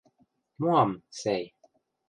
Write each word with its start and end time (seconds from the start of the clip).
Моам, 0.59 0.91
сӓй... 1.19 1.43